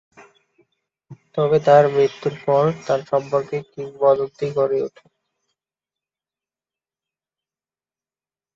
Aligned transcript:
তবে 1.35 1.57
তার 1.67 1.83
মৃত্যুর 1.93 2.35
পর 2.45 2.65
তার 2.87 3.01
সম্পর্কে 3.11 3.57
কিংবদন্তী 3.71 4.47
গড়ে 4.57 4.77
উঠে। 4.87 5.05